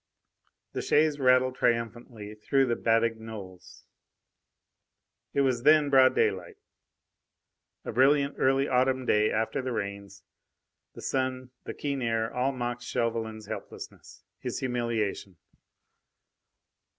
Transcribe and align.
The 0.73 0.81
chaise 0.81 1.19
rattled 1.19 1.53
triumphantly 1.55 2.33
through 2.33 2.65
the 2.65 2.75
Batignolles. 2.75 3.83
It 5.31 5.41
was 5.41 5.61
then 5.61 5.91
broad 5.91 6.15
daylight. 6.15 6.57
A 7.85 7.91
brilliant 7.91 8.33
early 8.39 8.67
autumn 8.67 9.05
day 9.05 9.29
after 9.29 9.61
the 9.61 9.71
rains. 9.73 10.23
The 10.95 11.03
sun, 11.03 11.51
the 11.65 11.75
keen 11.75 12.01
air, 12.01 12.33
all 12.33 12.51
mocked 12.51 12.81
Chauvelin's 12.81 13.45
helplessness, 13.45 14.23
his 14.39 14.57
humiliation. 14.57 15.35